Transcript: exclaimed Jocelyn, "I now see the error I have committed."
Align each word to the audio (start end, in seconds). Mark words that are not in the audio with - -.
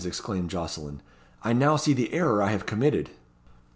exclaimed 0.03 0.49
Jocelyn, 0.49 0.99
"I 1.43 1.53
now 1.53 1.75
see 1.75 1.93
the 1.93 2.11
error 2.11 2.41
I 2.41 2.49
have 2.49 2.65
committed." 2.65 3.11